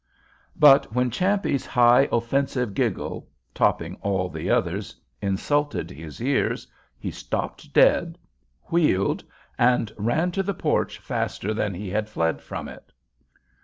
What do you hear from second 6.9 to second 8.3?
he stopped dead,